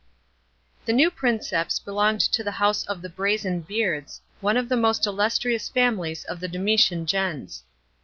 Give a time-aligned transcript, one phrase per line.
[0.85, 0.85] §1.
[0.87, 5.05] THE new Princeps* belonged to the house of ihe Brazen beards, one of the most
[5.05, 7.61] illustiious families of the Dou.itian <jens.